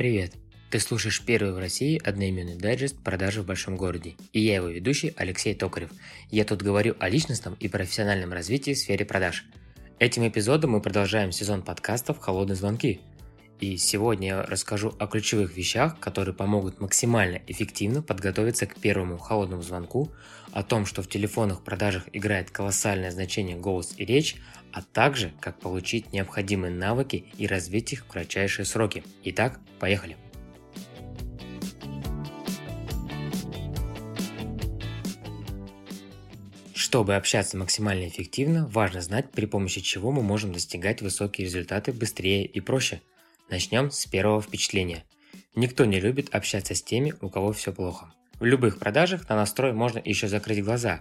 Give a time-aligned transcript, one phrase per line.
[0.00, 0.32] привет!
[0.70, 4.14] Ты слушаешь первый в России одноименный дайджест продажи в большом городе.
[4.32, 5.90] И я его ведущий Алексей Токарев.
[6.30, 9.44] Я тут говорю о личностном и профессиональном развитии в сфере продаж.
[9.98, 13.02] Этим эпизодом мы продолжаем сезон подкастов «Холодные звонки».
[13.60, 19.60] И сегодня я расскажу о ключевых вещах, которые помогут максимально эффективно подготовиться к первому холодному
[19.60, 20.10] звонку,
[20.52, 24.36] о том, что в телефонных продажах играет колоссальное значение голос и речь,
[24.72, 29.04] а также как получить необходимые навыки и развить их в кратчайшие сроки.
[29.24, 30.16] Итак, поехали!
[36.74, 42.46] Чтобы общаться максимально эффективно, важно знать, при помощи чего мы можем достигать высокие результаты быстрее
[42.46, 43.02] и проще.
[43.50, 45.04] Начнем с первого впечатления.
[45.56, 48.12] Никто не любит общаться с теми, у кого все плохо.
[48.38, 51.00] В любых продажах на настрой можно еще закрыть глаза,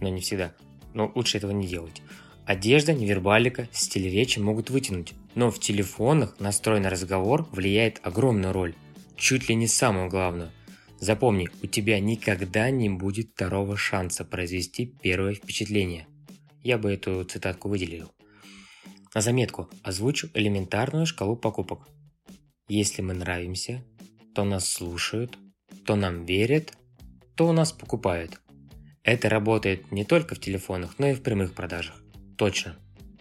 [0.00, 0.52] но не всегда.
[0.94, 2.02] Но лучше этого не делать.
[2.44, 8.74] Одежда, невербалика, стиль речи могут вытянуть, но в телефонах настрой на разговор влияет огромную роль,
[9.16, 10.50] чуть ли не самую главную.
[10.98, 16.08] Запомни, у тебя никогда не будет второго шанса произвести первое впечатление.
[16.64, 18.10] Я бы эту цитатку выделил.
[19.12, 21.88] На заметку озвучу элементарную шкалу покупок.
[22.68, 23.82] Если мы нравимся,
[24.34, 25.36] то нас слушают,
[25.84, 26.74] то нам верят,
[27.34, 28.40] то у нас покупают.
[29.02, 32.00] Это работает не только в телефонах, но и в прямых продажах.
[32.36, 32.76] Точно.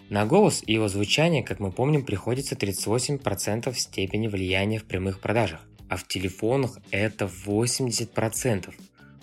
[0.10, 5.62] На голос и его звучание, как мы помним, приходится 38% степени влияния в прямых продажах,
[5.90, 8.74] а в телефонах это 80%.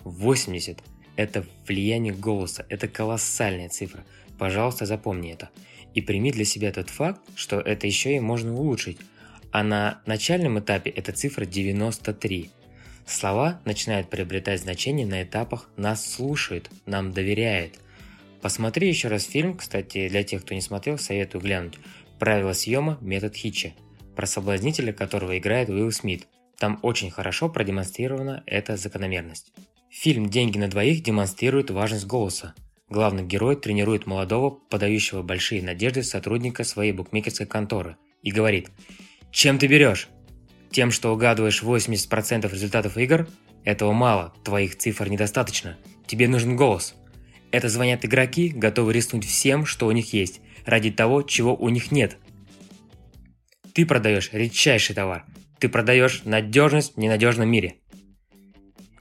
[0.03, 0.79] 80%
[1.17, 4.05] это влияние голоса, это колоссальная цифра.
[4.37, 5.49] Пожалуйста, запомни это.
[5.97, 8.99] И прими для себя тот факт, что это еще и можно улучшить.
[9.51, 12.51] А на начальном этапе эта цифра 93.
[13.07, 17.79] Слова начинают приобретать значение на этапах «нас слушает», «нам доверяет»,
[18.43, 21.79] Посмотри еще раз фильм, кстати, для тех, кто не смотрел, советую глянуть.
[22.19, 22.99] «Правила съема.
[23.01, 23.73] Метод Хитча»,
[24.15, 26.27] про соблазнителя, которого играет Уилл Смит.
[26.59, 29.51] Там очень хорошо продемонстрирована эта закономерность.
[29.89, 32.53] Фильм «Деньги на двоих» демонстрирует важность голоса.
[32.89, 38.69] Главный герой тренирует молодого, подающего большие надежды сотрудника своей букмекерской конторы и говорит
[39.31, 40.07] «Чем ты берешь?
[40.71, 43.27] Тем, что угадываешь 80% результатов игр?
[43.65, 45.77] Этого мало, твоих цифр недостаточно.
[46.07, 46.95] Тебе нужен голос».
[47.51, 51.91] Это звонят игроки, готовы рискнуть всем, что у них есть, ради того, чего у них
[51.91, 52.17] нет.
[53.73, 55.25] Ты продаешь редчайший товар.
[55.59, 57.75] Ты продаешь надежность в ненадежном мире.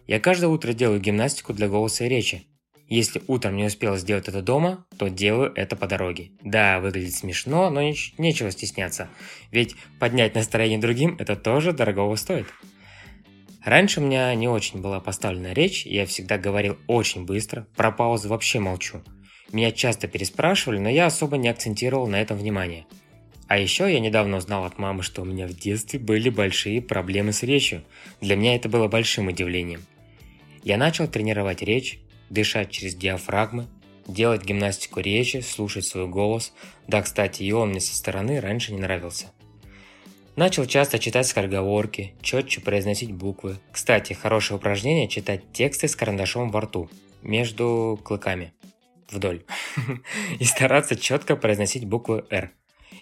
[0.06, 2.46] Я каждое утро делаю гимнастику для голоса и речи.
[2.88, 6.30] Если утром не успел сделать это дома, то делаю это по дороге.
[6.42, 9.08] Да, выглядит смешно, но нечего стесняться.
[9.50, 12.46] Ведь поднять настроение другим– это тоже дорогого стоит.
[13.64, 18.28] Раньше у меня не очень была поставлена речь, я всегда говорил очень быстро, про паузы
[18.28, 19.02] вообще молчу.
[19.50, 22.86] Меня часто переспрашивали, но я особо не акцентировал на этом внимание.
[23.48, 27.32] А еще я недавно узнал от мамы, что у меня в детстве были большие проблемы
[27.32, 27.82] с речью.
[28.20, 29.82] Для меня это было большим удивлением.
[30.62, 32.00] Я начал тренировать речь,
[32.30, 33.66] дышать через диафрагмы,
[34.06, 36.52] делать гимнастику речи, слушать свой голос.
[36.86, 39.32] Да, кстати, и он мне со стороны раньше не нравился.
[40.36, 43.56] Начал часто читать скороговорки, четче произносить буквы.
[43.72, 46.90] Кстати, хорошее упражнение– читать тексты с карандашом во рту,
[47.22, 48.52] между клыками,
[49.10, 49.44] вдоль.
[50.38, 52.52] И стараться четко произносить букву «Р».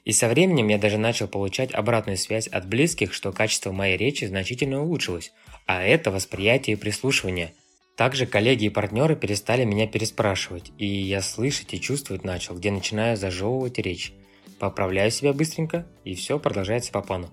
[0.05, 4.27] И со временем я даже начал получать обратную связь от близких, что качество моей речи
[4.27, 5.33] значительно улучшилось,
[5.67, 7.53] а это восприятие и прислушивание.
[7.97, 13.17] Также коллеги и партнеры перестали меня переспрашивать, и я слышать и чувствовать начал, где начинаю
[13.17, 14.15] зажевывать речь
[14.59, 17.29] поправляю себя быстренько, и все продолжается по плану.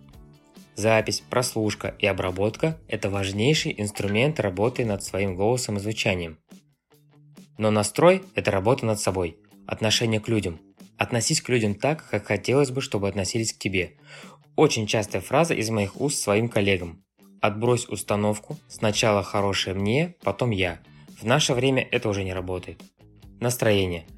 [0.75, 6.39] Запись, прослушка и обработка– это важнейший инструмент работы над своим голосом и звучанием.
[7.57, 10.59] Но настрой– это работа над собой, отношение к людям.
[10.97, 13.97] Относись к людям так, как хотелось бы, чтобы относились к тебе.
[14.55, 17.03] Очень частая фраза из моих уст своим коллегам.
[17.41, 20.79] Отбрось установку, сначала хорошее мне, потом я.
[21.20, 22.82] В наше время это уже не работает.
[23.40, 24.05] Настроение–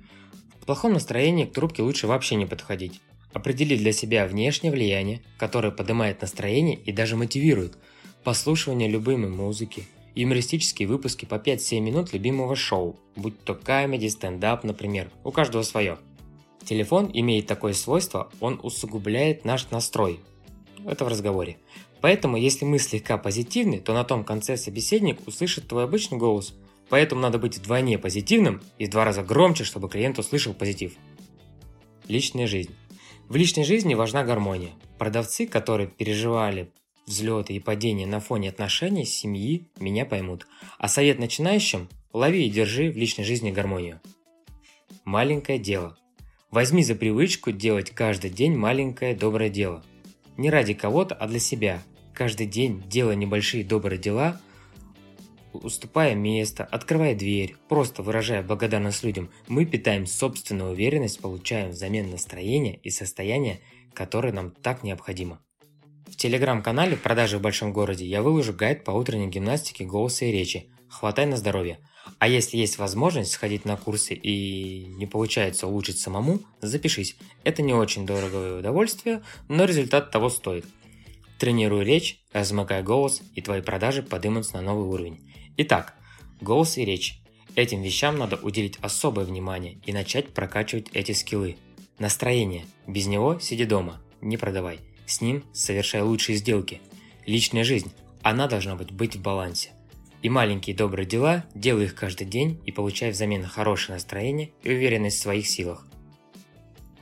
[0.63, 3.01] в плохом настроении к трубке лучше вообще не подходить.
[3.33, 7.77] Определи для себя внешнее влияние, которое поднимает настроение и даже мотивирует.
[8.23, 9.85] Послушивание любимой музыки,
[10.15, 15.97] юмористические выпуски по 5-7 минут любимого шоу, будь то комедий, стендап, например, у каждого свое.
[16.63, 20.21] Телефон имеет такое свойство, он усугубляет наш настрой.
[20.85, 21.57] Это в разговоре.
[22.03, 26.53] Поэтому, если мы слегка позитивны, то на том конце собеседник услышит твой обычный голос,
[26.89, 30.93] Поэтому надо быть вдвойне позитивным и в два раза громче, чтобы клиент услышал позитив.
[32.07, 32.75] Личная жизнь.
[33.29, 34.73] В личной жизни важна гармония.
[34.99, 36.69] Продавцы, которые переживали
[37.07, 40.45] взлеты и падения на фоне отношений, семьи, меня поймут.
[40.77, 43.99] А совет начинающим– лови и держи в личной жизни гармонию.
[45.03, 45.97] Маленькое дело.
[46.51, 49.83] Возьми за привычку делать каждый день маленькое доброе дело.
[50.37, 51.81] Не ради кого-то, а для себя.
[52.13, 54.39] Каждый день, делая небольшие добрые дела,
[55.51, 62.77] уступая место, открывая дверь, просто выражая благодарность людям, мы питаем собственную уверенность, получаем взамен настроение
[62.83, 63.61] и состояние,
[63.93, 65.39] которое нам так необходимо.
[66.07, 70.69] В телеграм-канале «Продажи в большом городе» я выложу гайд по утренней гимнастике голоса и речи.
[70.87, 71.79] Хватай на здоровье.
[72.19, 77.15] А если есть возможность сходить на курсы и не получается улучшить самому, запишись.
[77.43, 80.65] Это не очень дорогое удовольствие, но результат того стоит.
[81.39, 85.19] Тренируй речь, размыкай голос, и твои продажи поднимутся на новый уровень.
[85.57, 85.95] Итак,
[86.41, 87.21] голос и речь.
[87.55, 91.57] Этим вещам надо уделить особое внимание и начать прокачивать эти скиллы.
[91.99, 92.65] Настроение.
[92.87, 94.79] Без него сиди дома, не продавай.
[95.05, 96.81] С ним совершай лучшие сделки.
[97.25, 97.91] Личная жизнь.
[98.23, 99.69] Она должна быть, быть в балансе.
[100.23, 105.19] И маленькие добрые дела, делай их каждый день и получай взамен хорошее настроение и уверенность
[105.19, 105.85] в своих силах.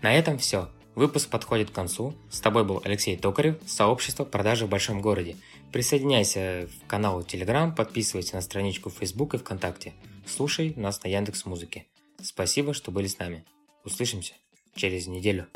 [0.01, 0.69] На этом все.
[0.95, 2.13] Выпуск подходит к концу.
[2.29, 5.37] С тобой был Алексей Токарев, сообщество продажи в большом городе.
[5.71, 9.93] Присоединяйся в канал Telegram, подписывайся на страничку Facebook и ВКонтакте.
[10.27, 11.85] Слушай нас на Яндекс Музыке.
[12.21, 13.45] Спасибо, что были с нами.
[13.85, 14.33] Услышимся
[14.75, 15.47] через неделю.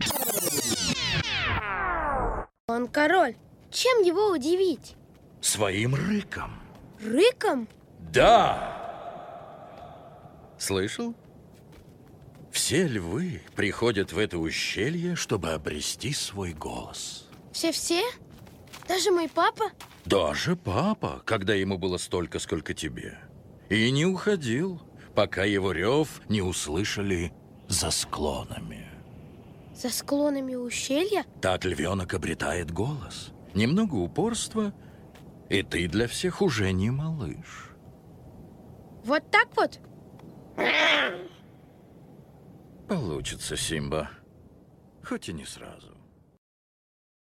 [2.68, 3.36] Он король.
[3.72, 4.96] Чем его удивить?
[5.42, 6.60] Своим рыком.
[7.02, 7.68] Рыком?
[8.14, 8.82] Да!
[10.58, 11.14] Слышал?
[12.56, 17.28] Все львы приходят в это ущелье, чтобы обрести свой голос.
[17.52, 18.02] Все-все?
[18.88, 19.66] Даже мой папа?
[20.06, 23.20] Даже папа, когда ему было столько, сколько тебе.
[23.68, 24.82] И не уходил,
[25.14, 27.34] пока его рев не услышали
[27.68, 28.88] за склонами.
[29.76, 31.26] За склонами ущелья?
[31.42, 33.34] Так львенок обретает голос.
[33.54, 34.74] Немного упорства,
[35.50, 37.72] и ты для всех уже не малыш.
[39.04, 39.82] Вот так вот?
[42.88, 44.10] Получится, Симба.
[45.04, 45.95] Хоть и не сразу.